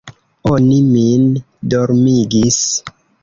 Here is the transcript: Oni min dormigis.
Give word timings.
Oni 0.51 0.77
min 0.85 1.27
dormigis. 1.75 2.61